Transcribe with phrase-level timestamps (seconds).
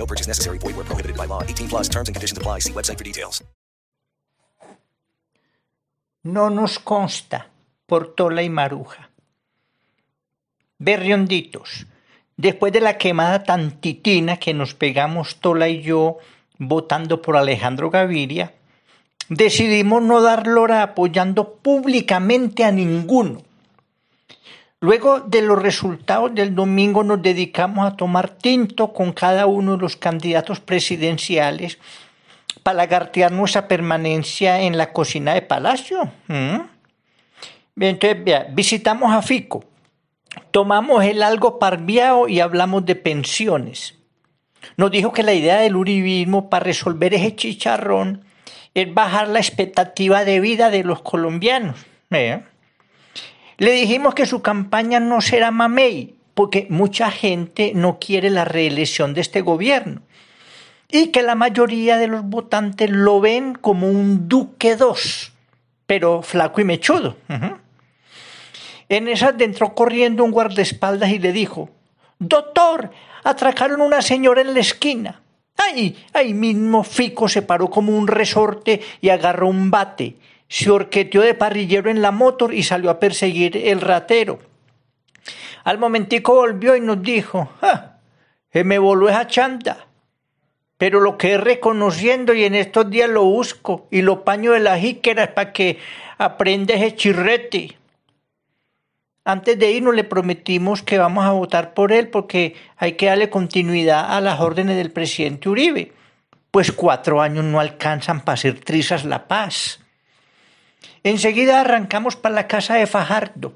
[0.00, 0.58] No purchase necessary.
[0.58, 1.42] Void where prohibited by law.
[1.42, 2.60] 18 plus terms and conditions apply.
[2.60, 3.44] See website for details.
[6.22, 7.48] No nos consta
[7.86, 9.10] por Tola y Maruja.
[10.78, 11.86] Berrionditos,
[12.36, 16.18] después de la quemada tantitina que nos pegamos Tola y yo
[16.58, 18.54] votando por Alejandro Gaviria,
[19.28, 23.42] decidimos no dar lora apoyando públicamente a ninguno.
[24.82, 29.82] Luego de los resultados del domingo nos dedicamos a tomar tinto con cada uno de
[29.82, 31.78] los candidatos presidenciales
[32.62, 36.10] para lagartear nuestra permanencia en la cocina de Palacio.
[36.28, 36.60] ¿Mm?
[37.78, 39.64] Entonces, vea, visitamos a Fico,
[40.50, 43.98] tomamos el algo parviao y hablamos de pensiones.
[44.78, 48.24] Nos dijo que la idea del uribismo para resolver ese chicharrón
[48.72, 51.76] es bajar la expectativa de vida de los colombianos.
[52.10, 52.42] ¿eh?
[53.60, 59.12] Le dijimos que su campaña no será mamey, porque mucha gente no quiere la reelección
[59.12, 60.00] de este gobierno
[60.90, 65.32] y que la mayoría de los votantes lo ven como un duque dos,
[65.84, 67.18] pero flaco y mechudo.
[68.88, 71.68] En esas entró corriendo un guardaespaldas y le dijo,
[72.18, 72.90] Doctor,
[73.24, 75.20] atracaron una señora en la esquina.
[75.58, 80.16] Ay, ahí mismo Fico se paró como un resorte y agarró un bate.
[80.50, 84.40] Se orqueteó de parrillero en la motor y salió a perseguir el ratero.
[85.62, 87.98] Al momentico volvió y nos dijo, ah,
[88.52, 89.86] se me voló esa chanda.
[90.76, 94.80] Pero lo que reconociendo y en estos días lo busco y lo paño de las
[94.80, 95.78] jíqueras para que
[96.18, 97.78] aprenda ese chirrete.
[99.24, 103.30] Antes de irnos le prometimos que vamos a votar por él porque hay que darle
[103.30, 105.92] continuidad a las órdenes del presidente Uribe.
[106.50, 109.79] Pues cuatro años no alcanzan para hacer trizas la paz.
[111.02, 113.54] Enseguida arrancamos para la casa de Fajardo,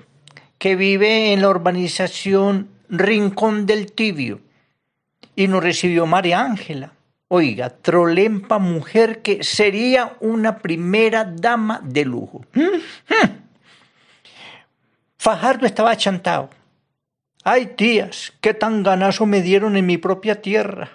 [0.58, 4.40] que vive en la urbanización Rincón del Tibio,
[5.36, 6.92] y nos recibió María Ángela.
[7.28, 12.44] Oiga, trolempa mujer que sería una primera dama de lujo.
[15.18, 16.50] Fajardo estaba achantado.
[17.42, 20.90] Ay, tías, qué tan ganazo me dieron en mi propia tierra.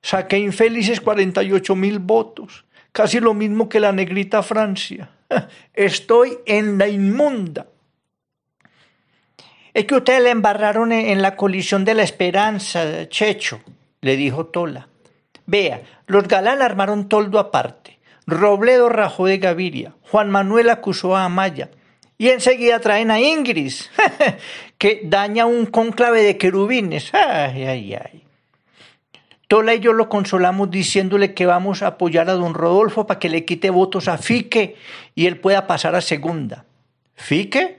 [0.00, 5.10] Saqué infelices 48 mil votos, casi lo mismo que la negrita Francia.
[5.74, 7.66] Estoy en la inmunda.
[9.74, 13.60] Es que ustedes le embarraron en la colisión de la esperanza, Checho,
[14.00, 14.88] le dijo Tola.
[15.44, 17.98] Vea, los galán armaron toldo aparte.
[18.26, 19.94] Robledo rajó de Gaviria.
[20.10, 21.70] Juan Manuel acusó a Amaya.
[22.18, 23.90] Y enseguida traen a Ingris,
[24.78, 27.12] que daña un cónclave de querubines.
[27.12, 28.25] Ay, ay, ay.
[29.48, 33.28] Tola y yo lo consolamos diciéndole que vamos a apoyar a don Rodolfo para que
[33.28, 34.76] le quite votos a Fique
[35.14, 36.64] y él pueda pasar a segunda.
[37.14, 37.78] ¿Fique?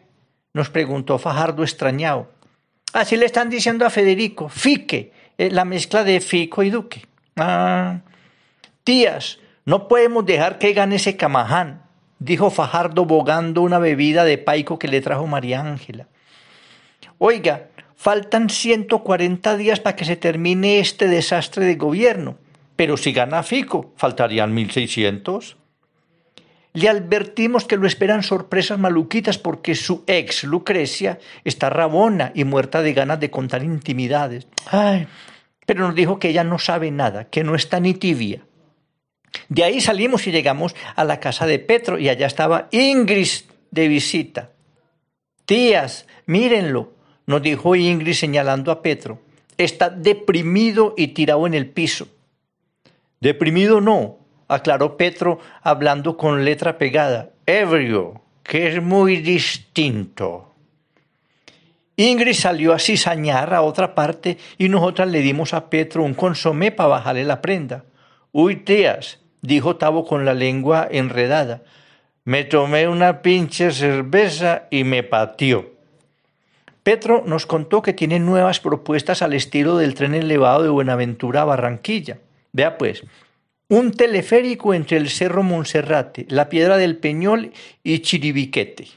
[0.53, 2.31] Nos preguntó Fajardo extrañado.
[2.93, 7.05] Así le están diciendo a Federico, Fique, eh, la mezcla de Fico y Duque.
[7.35, 7.99] Ah,
[8.85, 11.83] tías, no podemos dejar que gane ese camaján,
[12.19, 16.07] dijo Fajardo bogando una bebida de paico que le trajo María Ángela.
[17.17, 22.37] Oiga, faltan 140 días para que se termine este desastre de gobierno,
[22.77, 25.57] pero si gana Fico, faltarían 1600.
[26.73, 32.83] Le advertimos que lo esperan sorpresas maluquitas porque su ex, Lucrecia, está rabona y muerta
[32.83, 34.47] de ganas de contar intimidades.
[34.67, 35.07] Ay,
[35.65, 38.45] pero nos dijo que ella no sabe nada, que no está ni tibia.
[39.49, 43.27] De ahí salimos y llegamos a la casa de Petro y allá estaba Ingrid
[43.71, 44.51] de visita.
[45.45, 46.93] Tías, mírenlo,
[47.27, 49.19] nos dijo Ingrid señalando a Petro.
[49.57, 52.07] Está deprimido y tirado en el piso.
[53.19, 57.31] Deprimido no, aclaró Petro hablando con letra pegada.
[57.45, 60.55] Ebrio, que es muy distinto.
[61.97, 66.71] Ingrid salió a cizañar a otra parte y nosotras le dimos a Petro un consomé
[66.71, 67.85] para bajarle la prenda.
[68.31, 71.63] Uy, tías, dijo Tavo con la lengua enredada.
[72.23, 75.76] Me tomé una pinche cerveza y me pateó.
[76.87, 81.43] Petro nos contó que tiene nuevas propuestas al estilo del tren elevado de Buenaventura a
[81.43, 82.19] Barranquilla.
[82.53, 83.03] Vea pues,
[83.67, 87.51] un teleférico entre el Cerro Monserrate, la Piedra del Peñol
[87.83, 88.87] y Chiribiquete.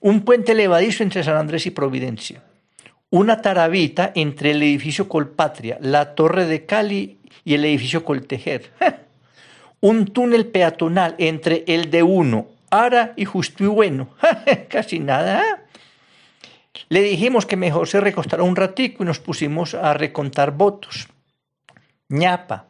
[0.00, 2.42] Un puente elevadizo entre San Andrés y Providencia.
[3.08, 8.70] Una tarabita entre el edificio Colpatria, la Torre de Cali y el edificio Coltejer.
[9.80, 14.10] un túnel peatonal entre el de uno, Ara y Justo y Bueno.
[14.68, 15.61] Casi nada.
[16.88, 21.08] Le dijimos que mejor se recostara un ratico y nos pusimos a recontar votos.
[22.08, 22.66] ñapa.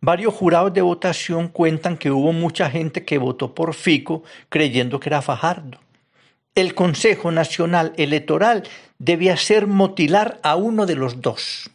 [0.00, 5.08] Varios jurados de votación cuentan que hubo mucha gente que votó por Fico creyendo que
[5.08, 5.80] era Fajardo.
[6.54, 8.64] El Consejo Nacional Electoral
[8.98, 11.70] debía ser motilar a uno de los dos.